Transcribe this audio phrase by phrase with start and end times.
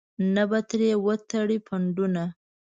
[0.33, 2.23] نه به ترې وتړې پنډونه.